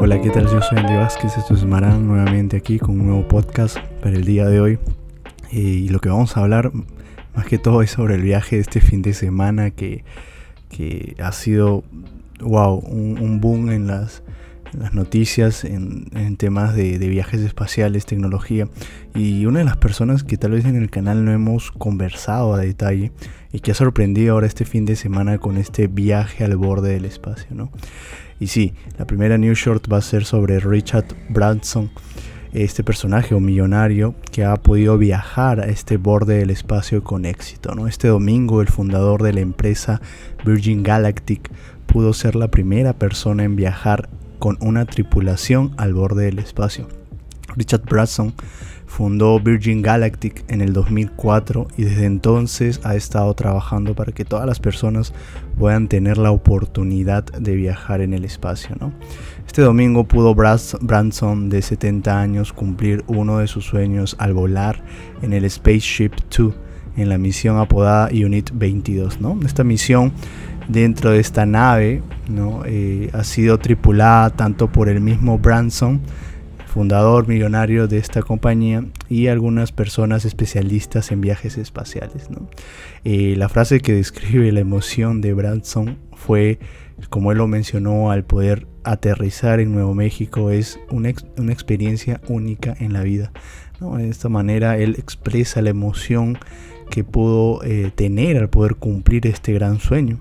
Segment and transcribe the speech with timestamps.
[0.00, 0.46] Hola, ¿qué tal?
[0.46, 4.24] Yo soy Andy Vázquez, esto es Marán nuevamente aquí con un nuevo podcast para el
[4.24, 4.78] día de hoy.
[5.52, 6.72] Eh, y lo que vamos a hablar
[7.36, 10.02] más que todo es sobre el viaje de este fin de semana que,
[11.22, 11.84] ha sido,
[12.40, 14.24] wow, un, boom en las,
[14.92, 18.68] noticias, en, temas de, viajes espaciales, tecnología.
[19.14, 22.58] Y una de las personas que tal vez en el canal no hemos conversado a
[22.58, 23.12] detalle
[23.52, 27.04] y que ha sorprendido ahora este fin de semana con este viaje al borde del
[27.04, 27.70] espacio, ¿no?
[28.40, 31.90] Y sí, la primera news short va a ser sobre Richard Branson,
[32.52, 37.74] este personaje o millonario que ha podido viajar a este borde del espacio con éxito.
[37.74, 37.88] ¿no?
[37.88, 40.00] Este domingo el fundador de la empresa
[40.44, 41.50] Virgin Galactic
[41.86, 46.88] pudo ser la primera persona en viajar con una tripulación al borde del espacio.
[47.56, 48.34] Richard Branson
[48.88, 54.46] Fundó Virgin Galactic en el 2004 y desde entonces ha estado trabajando para que todas
[54.46, 55.12] las personas
[55.58, 58.74] puedan tener la oportunidad de viajar en el espacio.
[58.80, 58.92] ¿no?
[59.46, 64.82] Este domingo pudo Branson de 70 años cumplir uno de sus sueños al volar
[65.20, 66.54] en el Spaceship 2
[66.96, 69.20] en la misión apodada Unit 22.
[69.20, 69.38] ¿no?
[69.44, 70.12] Esta misión
[70.68, 72.62] dentro de esta nave ¿no?
[72.66, 76.00] Eh, ha sido tripulada tanto por el mismo Branson
[76.68, 82.28] fundador millonario de esta compañía y algunas personas especialistas en viajes espaciales.
[83.04, 86.60] Eh, la frase que describe la emoción de Branson fue,
[87.08, 92.92] como él lo mencionó, al poder aterrizar en Nuevo México es una, experiencia única en
[92.92, 93.32] la vida.
[93.80, 96.38] De esta manera él expresa la emoción
[96.90, 100.18] que pudo eh, tener al poder cumplir este gran sueño.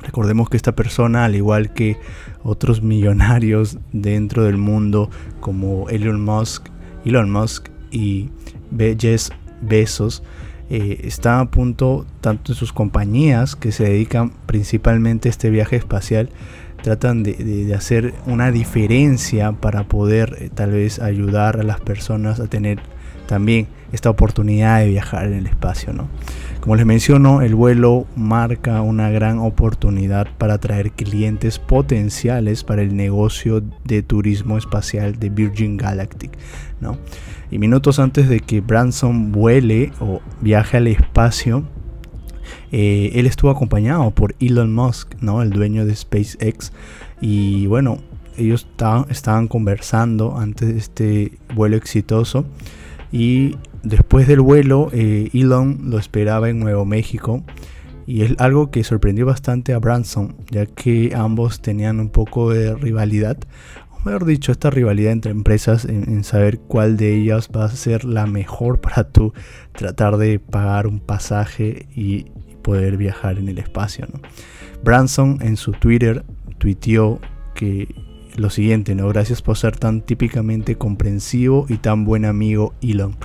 [0.00, 1.96] Recordemos que esta persona, al igual que
[2.42, 6.68] otros millonarios dentro del mundo como Elon Musk,
[7.04, 8.30] Elon Musk y
[8.98, 10.22] Jeff Bezos,
[10.70, 15.76] eh, están a punto, tanto en sus compañías que se dedican principalmente a este viaje
[15.76, 16.28] espacial,
[16.82, 22.46] tratan de, hacer una diferencia para poder eh, tal vez ayudar a las personas a
[22.46, 22.80] tener
[23.26, 25.92] también esta oportunidad de viajar en el espacio.
[25.92, 26.08] ¿no?
[26.60, 32.96] Como les menciono, el vuelo marca una gran oportunidad para atraer clientes potenciales para el
[32.96, 36.32] negocio de turismo espacial de Virgin Galactic.
[36.80, 36.98] ¿no?
[37.50, 41.64] Y minutos antes de que Branson vuele o viaje al espacio,
[42.70, 45.42] eh, él estuvo acompañado por Elon Musk, ¿no?
[45.42, 46.72] el dueño de SpaceX.
[47.20, 47.98] Y bueno,
[48.36, 48.68] ellos
[49.08, 52.44] estaban conversando antes de este vuelo exitoso.
[53.10, 57.44] Y después del vuelo, eh, Elon lo esperaba en Nuevo México.
[58.06, 62.74] Y es algo que sorprendió bastante a Branson, ya que ambos tenían un poco de
[62.74, 63.36] rivalidad.
[63.90, 68.04] O mejor dicho, esta rivalidad entre empresas en, saber cuál de ellas va a ser
[68.04, 69.34] la mejor para tú
[69.72, 72.26] tratar de pagar un pasaje y,
[72.62, 74.06] poder viajar en el espacio.
[74.84, 76.24] Branson en su Twitter
[76.58, 77.18] tuiteó
[77.54, 77.94] que
[78.36, 79.08] lo siguiente, ¿no?
[79.08, 83.16] Gracias por ser tan típicamente comprensivo y tan buen amigo Elon.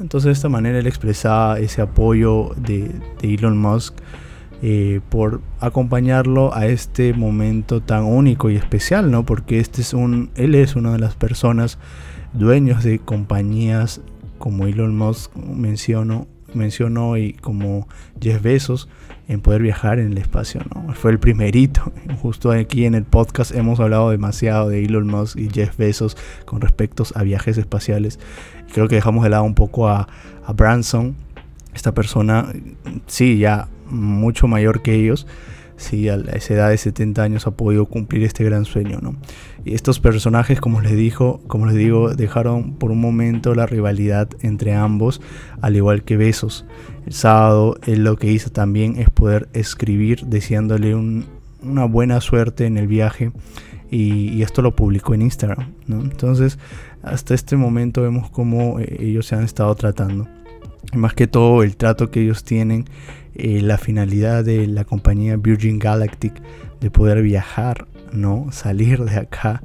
[0.00, 2.90] Entonces de esta manera él expresaba ese apoyo de,
[3.22, 3.94] Elon Musk
[4.62, 9.24] eh, por acompañarlo a este momento tan único y especial, ¿no?
[9.24, 11.78] Porque este es un, él es una de las personas
[12.32, 14.00] dueños de compañías
[14.38, 17.88] como Elon Musk mencionó, mencionó y como
[18.20, 18.88] Jeff Bezos
[19.28, 20.92] en poder viajar en el espacio, ¿no?
[20.94, 21.92] Fue el primerito.
[22.20, 26.60] Justo aquí en el podcast hemos hablado demasiado de Elon Musk y Jeff Bezos con
[26.60, 28.18] respecto a viajes espaciales.
[28.72, 30.08] Creo que dejamos de lado un poco a,
[30.44, 31.14] a Branson,
[31.74, 32.52] esta persona,
[33.06, 35.26] sí, ya mucho mayor que ellos,
[35.76, 39.16] sí, a esa edad de 70 años ha podido cumplir este gran sueño, ¿no?
[39.64, 44.28] Y estos personajes, como les dijo, como les digo, dejaron por un momento la rivalidad
[44.40, 45.20] entre ambos,
[45.60, 46.64] al igual que Besos.
[47.06, 52.78] El sábado él lo que hizo también es poder escribir deseándole una buena suerte en
[52.78, 53.32] el viaje
[53.90, 56.00] y, esto lo publicó en Instagram, ¿no?
[56.00, 56.58] Entonces,
[57.02, 60.28] hasta este momento vemos cómo eh, ellos se han estado tratando.
[60.94, 62.84] más que todo el trato que ellos tienen
[63.34, 66.34] eh, la finalidad de la compañía Virgin Galactic
[66.80, 68.48] de poder viajar, ¿no?
[68.50, 69.62] Salir de acá,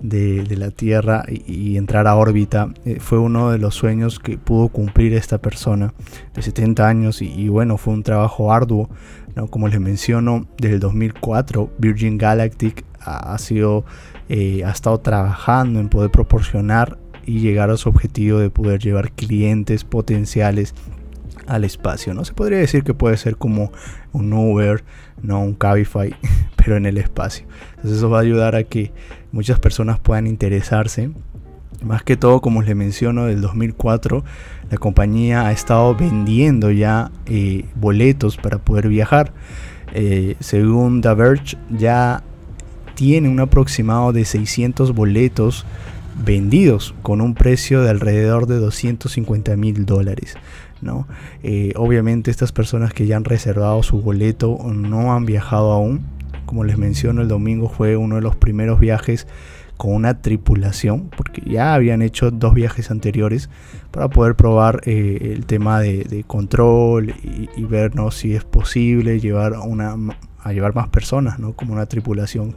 [0.00, 4.68] de, la Tierra y, entrar a órbita, eh, fue uno de los sueños que pudo
[4.68, 5.94] cumplir esta persona
[6.34, 8.90] de 70 años y, bueno, fue un trabajo arduo,
[9.34, 9.48] ¿no?
[9.48, 13.84] Como les menciono, desde el 2004 Virgin Galactic ha, sido,
[14.28, 19.12] eh, ha estado trabajando en poder proporcionar y llegar a su objetivo de poder llevar
[19.12, 20.74] clientes potenciales
[21.46, 22.14] al espacio.
[22.14, 23.72] No se podría decir que puede ser como
[24.12, 24.84] un Uber,
[25.22, 26.14] no un Cabify,
[26.56, 27.46] pero en el espacio.
[27.76, 28.92] Entonces eso va a ayudar a que
[29.32, 31.10] muchas personas puedan interesarse
[31.84, 34.24] Más que todo, como les menciono, del 2004,
[34.70, 39.32] la compañía ha estado vendiendo ya eh, boletos para poder viajar.
[39.92, 42.22] Eh, según The Verge, ya
[42.94, 45.66] tiene un aproximado de 600 boletos
[46.24, 50.36] vendidos con un precio de alrededor de 250 mil dólares.
[50.80, 51.06] ¿no?
[51.42, 56.02] Eh, obviamente estas personas que ya han reservado su boleto no han viajado aún.
[56.46, 59.26] Como les menciono, el domingo fue uno de los primeros viajes
[59.76, 63.50] con una tripulación, porque ya habían hecho dos viajes anteriores
[63.90, 69.96] para poder probar eh, el tema de, control y, ver si es posible llevar una,
[70.40, 71.54] a llevar más personas, ¿no?
[71.54, 72.54] como una tripulación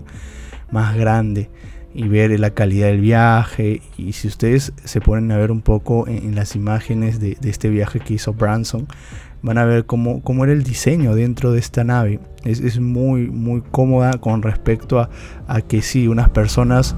[0.71, 1.49] más grande
[1.93, 3.81] y ver la calidad del viaje.
[3.97, 7.99] Y si ustedes se ponen a ver un poco en, las imágenes de, este viaje
[7.99, 8.87] que hizo Branson,
[9.41, 12.19] van a ver cómo, cómo era el diseño dentro de esta nave.
[12.43, 15.09] Es, muy, muy cómoda con respecto a,
[15.47, 16.95] a que si unas personas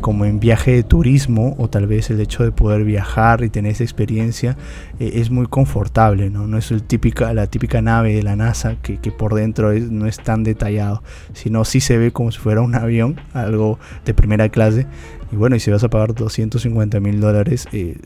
[0.00, 3.72] como en viaje de turismo o tal vez el hecho de poder viajar y tener
[3.72, 4.56] esa experiencia
[4.98, 6.46] eh, es muy confortable, ¿no?
[6.46, 10.18] No es el típica, la típica nave de la NASA que, por dentro no es
[10.18, 11.02] tan detallado,
[11.32, 14.86] sino sí se ve como si fuera un avión, algo de primera clase.
[15.32, 17.98] Y bueno, y si vas a pagar 250 mil dólares, eh,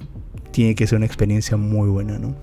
[0.54, 2.36] tiene que ser una experiencia muy buena, ¿no?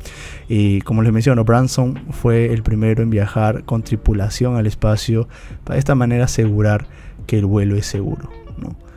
[0.50, 5.30] Y como les menciono, Branson fue el primero en viajar con tripulación al espacio
[5.63, 6.88] para de esta manera asegurar
[7.25, 8.30] que el vuelo es seguro.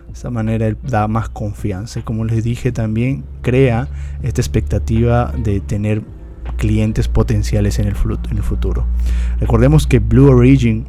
[0.08, 2.02] De esta manera da más confianza.
[2.02, 3.86] Como les dije también, crea
[4.24, 6.02] esta expectativa de tener
[6.56, 7.94] clientes potenciales en el,
[8.30, 8.84] en el futuro.
[9.38, 10.86] Recordemos que Blue Origin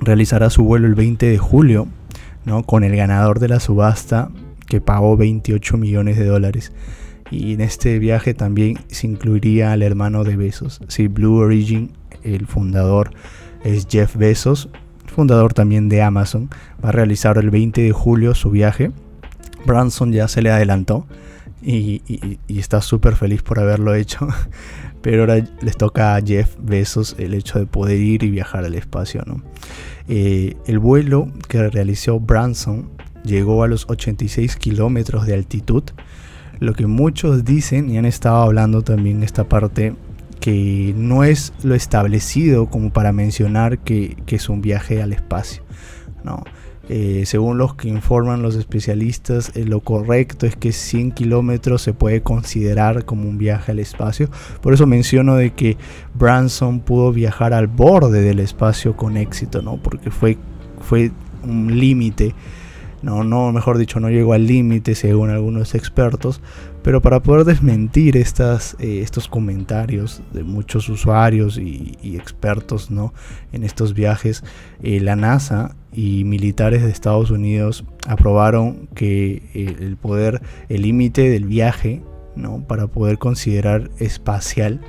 [0.00, 1.86] realizará su vuelo el 20 de julio,
[2.46, 2.62] ¿no?
[2.62, 4.30] con el ganador de la subasta
[4.66, 6.72] que pagó 28 millones de dólares.
[7.30, 10.80] Y en este viaje también se incluiría al hermano de Besos.
[10.88, 11.92] Si Blue Origin,
[12.22, 13.10] el fundador,
[13.64, 14.68] es Jeff Bezos,
[15.06, 16.48] fundador también de Amazon,
[16.82, 18.92] va a realizar el 20 de julio su viaje.
[19.66, 21.06] Branson ya se le adelantó
[21.62, 24.28] y, está súper feliz por haberlo hecho.
[25.02, 28.74] Pero ahora les toca a Jeff Bezos el hecho de poder ir y viajar al
[28.74, 29.24] espacio.
[30.08, 32.90] Eh, el vuelo que realizó Branson
[33.24, 35.84] llegó a los 86 kilómetros de altitud.
[36.60, 39.94] Lo que muchos dicen y han estado hablando también esta parte
[40.40, 45.62] que no es lo establecido como para mencionar que, es un viaje al espacio.
[46.24, 46.42] ¿no?
[46.88, 51.92] Eh, según los que informan los especialistas, eh, lo correcto es que 100 kilómetros se
[51.92, 54.30] puede considerar como un viaje al espacio.
[54.62, 55.76] Por eso menciono de que
[56.14, 59.76] Branson pudo viajar al borde del espacio con éxito, ¿no?
[59.76, 60.38] porque fue,
[60.80, 61.12] fue
[61.42, 62.34] un límite
[63.02, 66.40] no, no, mejor dicho, no llegó al límite según algunos expertos,
[66.82, 73.14] pero para poder desmentir estas, eh, estos comentarios de muchos usuarios y, expertos ¿no?
[73.52, 74.42] en estos viajes,
[74.82, 81.28] eh, la NASA y militares de Estados Unidos aprobaron que eh, el poder, el límite
[81.30, 82.02] del viaje
[82.34, 82.66] ¿no?
[82.66, 84.80] para poder considerar espacial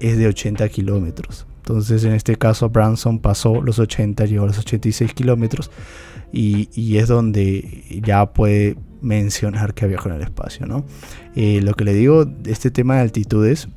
[0.00, 1.46] es de 80 kilómetros.
[1.58, 5.70] Entonces en este caso Branson pasó los 80, llegó a los 86 kilómetros
[6.32, 10.66] y, es donde ya puede mencionar que viajado en el espacio.
[10.66, 10.84] ¿no?
[11.34, 13.68] Eh, lo que le digo, este tema de altitudes,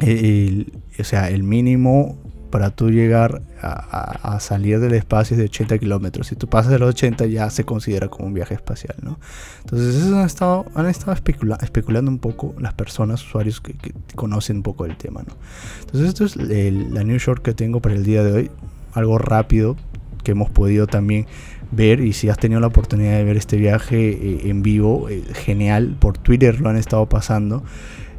[0.00, 2.18] o sea, el mínimo
[2.50, 6.26] para tú llegar a, salir del espacio es de 80 kilómetros.
[6.26, 9.18] Si tú pasas de los 80 ya se considera como un viaje espacial, ¿no?
[9.60, 13.74] Entonces eso han estado, han estado especulando un poco las personas, usuarios que,
[14.16, 15.36] conocen un poco el tema, ¿no?
[15.80, 18.50] Entonces esto es la news short que tengo para el día de hoy.
[18.92, 19.76] Algo rápido
[20.24, 21.26] que hemos podido también
[21.72, 25.22] ver y si has tenido la oportunidad de ver este viaje eh, en vivo, eh,
[25.34, 27.62] genial, por Twitter lo han estado pasando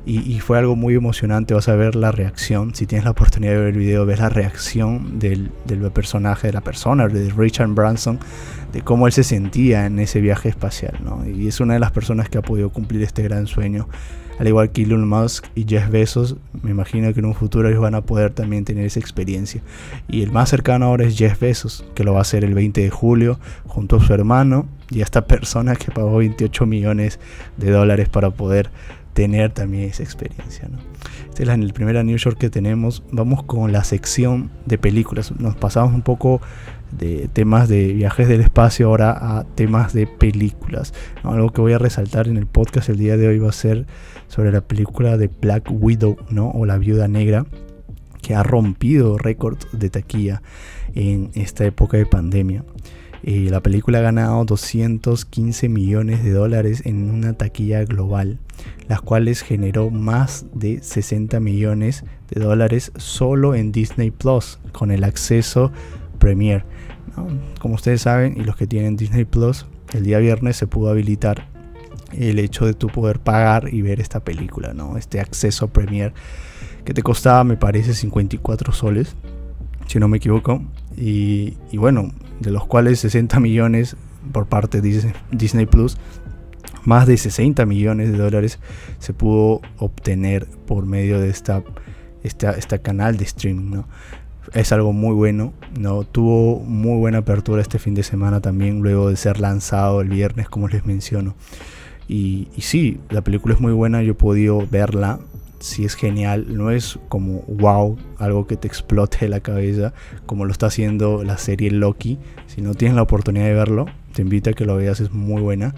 [0.03, 3.57] y, fue algo muy emocionante, vas a ver la reacción, si tienes la oportunidad de
[3.59, 8.19] ver el video, ves la reacción del, del personaje, de la persona, de Richard Branson,
[8.73, 11.23] de cómo él se sentía en ese viaje espacial, ¿no?
[11.29, 13.87] Y es una de las personas que ha podido cumplir este gran sueño
[14.41, 17.79] al igual que Elon Musk y Jeff Bezos, me imagino que en un futuro ellos
[17.79, 19.61] van a poder también tener esa experiencia.
[20.07, 22.81] Y el más cercano ahora es Jeff Bezos, que lo va a hacer el 20
[22.81, 27.19] de julio junto a su hermano y a esta persona que pagó 28 millones
[27.57, 28.71] de dólares para poder
[29.13, 30.67] tener también esa experiencia.
[30.69, 30.79] ¿no?
[31.29, 33.03] Este es el primer New York que tenemos.
[33.11, 35.39] Vamos con la sección de películas.
[35.39, 36.41] Nos pasamos un poco
[36.91, 40.93] de temas de viajes del espacio ahora a temas de películas.
[41.23, 43.85] Algo que voy a resaltar en el podcast el día de hoy va a ser
[44.27, 46.49] sobre la película de Black Widow, ¿no?
[46.51, 47.45] O La Viuda Negra,
[48.21, 50.41] que ha rompido récords de taquilla
[50.93, 52.63] en esta época de pandemia.
[53.23, 58.39] Eh, la película ha ganado 215 millones de dólares en una taquilla global,
[58.87, 65.03] las cuales generó más de 60 millones de dólares solo en Disney Plus, con el
[65.03, 65.71] acceso
[66.21, 66.63] Premier.
[67.59, 71.49] Como ustedes saben, y los que tienen Disney Plus, el día viernes se pudo habilitar
[72.13, 74.97] el hecho de tu poder pagar y ver esta película, ¿no?
[74.97, 76.13] Este acceso a Premiere
[76.85, 79.15] que te costaba, me parece, 54 soles,
[79.87, 80.63] si no me equivoco.
[80.95, 83.95] Y, bueno, de los cuales 60 millones
[84.31, 85.97] por parte de Disney, Plus,
[86.83, 88.59] más de 60 millones de dólares
[88.99, 91.63] se pudo obtener por medio de esta,
[92.23, 93.87] esta, esta canal de streaming, ¿no?
[94.53, 95.53] Es algo muy bueno.
[95.79, 96.03] ¿no?
[96.03, 100.49] Tuvo muy buena apertura este fin de semana también, luego de ser lanzado el viernes,
[100.49, 101.35] como les menciono.
[102.07, 105.19] Y, sí, la película es muy buena, yo he podido verla.
[105.59, 109.93] Sí es genial, no es como wow, algo que te explote la cabeza,
[110.25, 112.17] como lo está haciendo la serie Loki.
[112.47, 115.41] Si no tienes la oportunidad de verlo, te invito a que lo veas, es muy
[115.41, 115.75] buena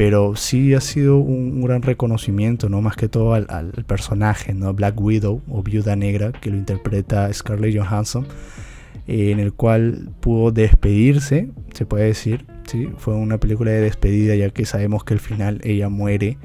[0.00, 2.80] pero sí ha sido un, gran reconocimiento, ¿no?
[2.80, 4.72] Más que todo al, personaje, ¿no?
[4.72, 8.26] Black Widow o Viuda Negra, que lo interpreta Scarlett Johansson,
[9.06, 12.88] en el cual pudo despedirse, se puede decir, ¿sí?
[12.96, 16.38] Fue una película de despedida, ya que sabemos que al final ella muere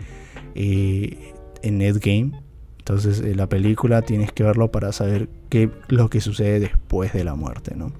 [0.53, 2.31] eh, en Endgame.
[2.79, 7.24] Entonces, eh, la película tienes que verlo para saber qué lo que sucede después de
[7.24, 7.93] la muerte, ¿no?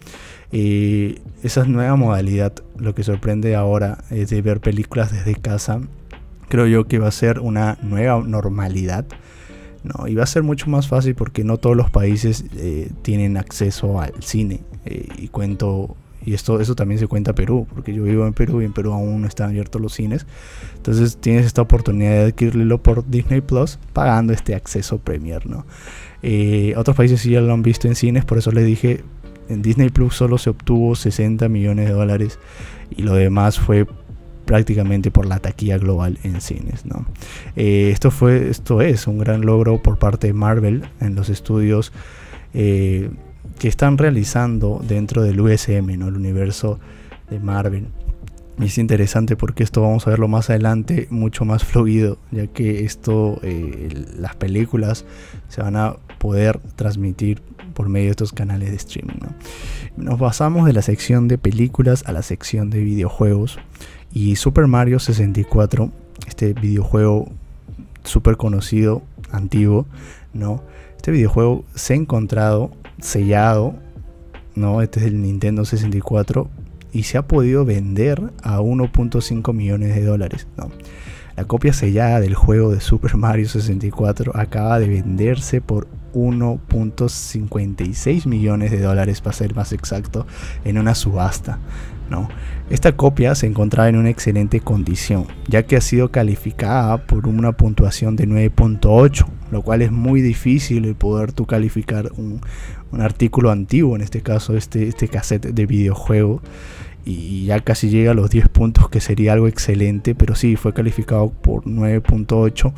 [0.52, 5.82] Y esa nueva modalidad, lo que sorprende ahora es de ver películas desde casa.
[6.50, 9.06] Creo yo que va a ser una nueva normalidad.
[9.84, 10.08] ¿no?
[10.08, 14.00] Y va a ser mucho más fácil porque no todos los países eh, tienen acceso
[14.02, 14.62] al cine.
[14.86, 18.62] Eh, y cuento, y esto, eso también se cuenta Perú, porque yo vivo en Perú
[18.62, 20.26] y en Perú aún no están abiertos los cines.
[20.76, 25.46] Entonces tienes esta oportunidad de adquirirlo por Disney Plus pagando este acceso Premier.
[25.48, 25.66] ¿no?
[26.24, 29.04] Eh, otros países sí ya lo han visto en cines, por eso les dije,
[29.50, 32.40] en Disney Plus solo se obtuvo 60 millones de dólares
[32.90, 33.88] y lo demás fue
[34.46, 36.84] prácticamente por la taquilla global en cines.
[37.56, 41.92] Eh, esto, fue, esto es un gran logro por parte de Marvel en los estudios
[42.54, 43.10] eh,
[43.60, 46.08] que están realizando dentro del USM, ¿no?
[46.08, 46.80] el universo
[47.30, 47.88] de Marvel.
[48.58, 52.86] Y es interesante porque esto vamos a verlo más adelante mucho más fluido, ya que
[52.86, 55.06] esto, eh, las películas
[55.50, 57.42] se van a poder transmitir
[57.74, 59.20] por medio de estos canales de streaming.
[59.98, 63.60] Nos pasamos de la sección de películas a la sección de videojuegos.
[64.14, 65.92] Y Super Mario 64,
[66.26, 67.30] este videojuego
[68.06, 69.86] súper conocido, antiguo,
[70.34, 70.64] ¿no?
[70.96, 72.72] Este videojuego se ha encontrado
[73.02, 73.76] sellado,
[74.56, 74.82] ¿no?
[74.82, 76.50] Este es el Nintendo 64
[76.96, 80.72] y se ha podido vender a 1.5 millones de dólares, ¿no?
[81.36, 88.72] La copia sellada del juego de Super Mario 64 acaba de venderse por 1.56 millones
[88.72, 90.26] de dólares, para ser más exacto,
[90.64, 91.60] en una subasta.
[92.10, 92.30] ¿no?
[92.70, 97.52] Esta copia se encontraba en una excelente condición, ya que ha sido calificada por una
[97.52, 99.26] puntuación de 9.8,
[99.56, 102.42] lo cual es muy difícil poder tú calificar un,
[102.92, 106.42] artículo antiguo, en este caso este, este cassette de videojuego,
[107.06, 110.74] y ya casi llega a los 10 puntos, que sería algo excelente, pero sí, fue
[110.74, 112.74] calificado por 9.8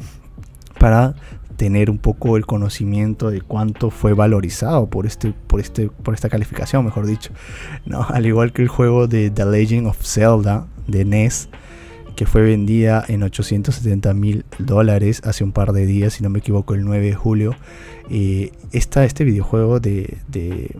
[0.77, 1.15] para
[1.55, 6.29] tener un poco el conocimiento de cuánto fue valorizado por este por este por esta
[6.29, 7.31] calificación mejor dicho
[7.87, 11.49] no al igual que el juego de The Legend of Zelda de NES
[12.17, 16.39] que fue vendida en 870 mil dólares hace un par de días si no me
[16.39, 17.55] equivoco el 9 de julio
[18.09, 20.75] eh, este videojuego de, de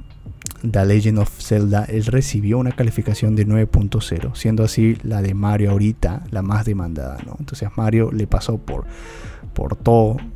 [0.70, 5.72] The Legend of Zelda, él recibió una calificación de 9.0, siendo así la de Mario
[5.72, 7.36] ahorita la más demandada, ¿no?
[7.40, 8.86] Entonces Mario le pasó por,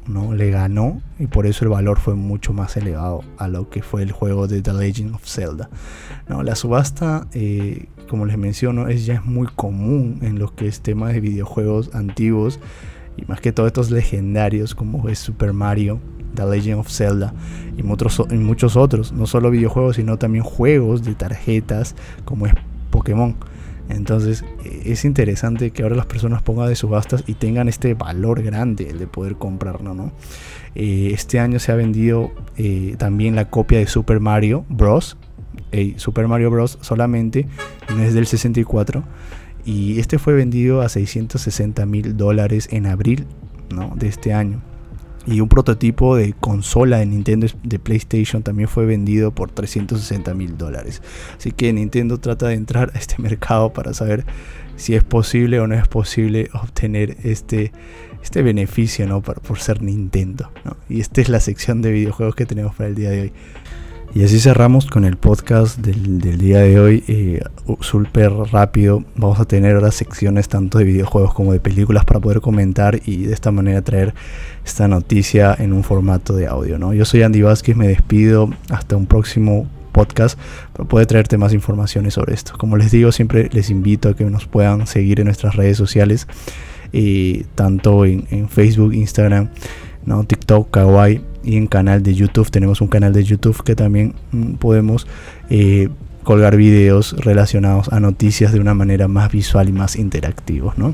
[0.08, 0.34] ¿no?
[0.34, 4.02] Le ganó y por eso el valor fue mucho más elevado a lo que fue
[4.04, 5.70] el juego de The Legend of Zelda.
[6.28, 6.44] ¿no?
[6.44, 10.82] La subasta, eh, como les menciono, es ya es muy común en lo que es
[10.82, 12.60] temas de videojuegos antiguos
[13.18, 16.00] y más que todo estos legendarios como es Super Mario
[16.36, 17.34] The Legend of Zelda
[17.78, 22.54] y muchos otros, no solo videojuegos, sino también juegos de tarjetas como es
[22.90, 23.36] Pokémon.
[23.96, 28.42] Entonces eh, es interesante que ahora las personas pongan de subastas y tengan este valor
[28.42, 29.94] grande el de poder comprarlo.
[29.94, 30.12] ¿no?
[30.76, 35.18] Eh, este año se ha vendido eh, también la copia de Super Mario Bros.
[35.96, 36.78] Super Mario Bros.
[36.82, 37.48] solamente
[37.96, 39.04] no es del 64
[39.64, 43.26] y este fue vendido a 660 mil dólares en abril
[43.74, 43.94] ¿no?
[43.96, 44.62] de este año.
[45.28, 50.58] Y un prototipo de consola de Nintendo de PlayStation también fue vendido por 360 mil
[50.58, 51.02] dólares.
[51.38, 54.26] Así que Nintendo trata de entrar a este mercado para saber
[54.76, 57.72] si es posible o no es posible obtener este,
[58.24, 59.22] este beneficio ¿no?
[59.22, 60.52] por, por ser Nintendo.
[60.90, 63.34] Y esta es la sección de videojuegos que tenemos para el día de hoy.
[64.14, 67.04] Y así cerramos con el podcast del, día de hoy.
[67.08, 67.42] Eh,
[67.80, 69.06] Súper rápido.
[69.16, 73.24] Vamos a tener ahora secciones tanto de videojuegos como de películas para poder comentar y
[73.24, 74.14] de esta manera traer
[74.66, 76.78] esta noticia en un formato de audio.
[76.78, 76.94] ¿no?
[76.94, 78.50] Yo soy Andy Vázquez, me despido.
[78.70, 80.38] Hasta un próximo podcast
[80.74, 82.58] para poder traerte más informaciones sobre esto.
[82.58, 86.28] Como les digo, siempre les invito a que nos puedan seguir en nuestras redes sociales
[86.92, 89.52] eh, tanto en, Facebook, Instagram,
[90.06, 90.26] ¿no?
[90.26, 92.50] TikTok, Kawaii y en canal de YouTube.
[92.50, 95.08] Tenemos un canal de YouTube que también mm, podemos
[95.50, 95.90] eh,
[96.24, 100.94] colgar videos relacionados a noticias de una manera más visual y más interactivos, ¿no?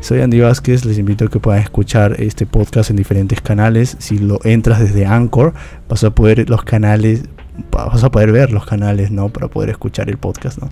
[0.00, 3.96] Soy Andy Vázquez, les invito a que puedan escuchar este podcast en diferentes canales.
[3.98, 5.54] Si lo entras desde Anchor,
[5.88, 7.24] vas a poder los canales,
[7.72, 9.30] vas a poder ver los canales, ¿no?
[9.30, 10.68] Para poder escuchar el podcast, ¿no?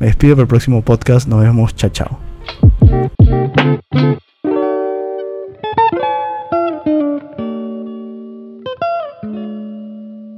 [0.00, 2.18] Me despido para el próximo podcast, nos vemos, chao chao.